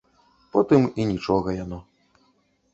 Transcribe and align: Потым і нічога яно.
Потым 0.55 0.81
і 1.03 1.07
нічога 1.11 1.55
яно. 1.63 1.79